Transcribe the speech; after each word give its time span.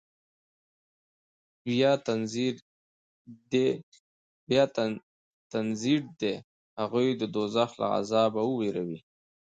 بيا 4.43 4.63
تنذير 5.53 6.01
ديه 6.19 6.35
هغوى 6.81 7.11
د 7.17 7.23
دوزخ 7.35 7.69
له 7.81 7.87
عذابه 7.95 8.41
ووېروه. 8.45 8.99